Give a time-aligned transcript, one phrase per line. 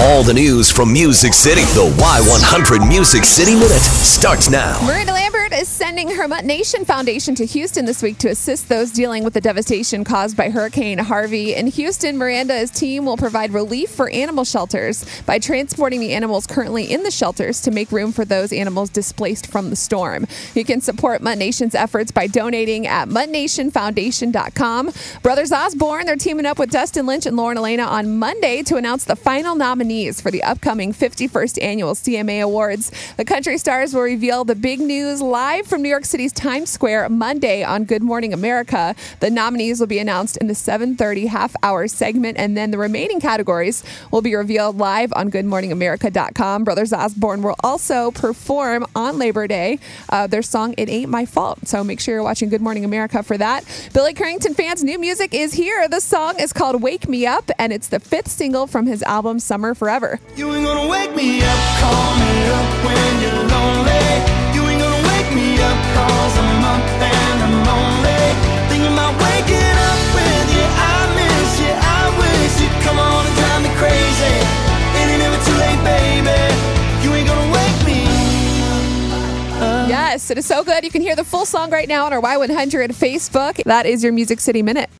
[0.00, 1.60] All the news from Music City.
[1.60, 4.76] The Y100 Music City Minute starts now.
[4.84, 8.90] Miranda Lambert is sending her Mutt Nation Foundation to Houston this week to assist those
[8.90, 11.54] dealing with the devastation caused by Hurricane Harvey.
[11.54, 16.92] In Houston, Miranda's team will provide relief for animal shelters by transporting the animals currently
[16.92, 20.26] in the shelters to make room for those animals displaced from the storm.
[20.56, 24.90] You can support Mutt Nation's efforts by donating at muttnationfoundation.com.
[25.22, 29.04] Brothers Osborne, they're teaming up with Dustin Lynch and Lauren Alaina on Monday to announce
[29.04, 29.54] the final
[29.84, 32.90] nominees for the upcoming 51st annual CMA Awards.
[33.18, 37.10] The country stars will reveal the big news live from New York City's Times Square
[37.10, 38.96] Monday on Good Morning America.
[39.20, 43.84] The nominees will be announced in the 7:30 half-hour segment and then the remaining categories
[44.10, 46.64] will be revealed live on goodmorningamerica.com.
[46.64, 51.68] Brothers Osborne will also perform on Labor Day uh, their song It Ain't My Fault.
[51.68, 53.64] So make sure you're watching Good Morning America for that.
[53.92, 55.86] Billy Currington fans, new music is here.
[55.88, 59.38] The song is called Wake Me Up and it's the fifth single from his album
[59.38, 60.20] Summer Forever.
[60.36, 64.06] You ain't gonna wake me up, call me up when you're lonely.
[64.54, 68.22] You ain't gonna wake me up, cause I'm up and I'm lonely.
[68.70, 73.34] Thinking about waking up with you, I miss you, I wish you'd come on and
[73.34, 74.34] drive me crazy.
[74.94, 76.38] It ain't never too late, baby.
[77.02, 78.06] You ain't gonna wake me
[79.60, 79.88] up.
[79.88, 80.84] Yes, it is so good.
[80.84, 83.62] You can hear the full song right now on our Y100 Facebook.
[83.64, 84.88] That is your Music City Minute.